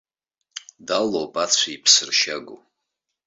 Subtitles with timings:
[0.87, 2.59] Далоуп ацәа иԥсыршьагоу.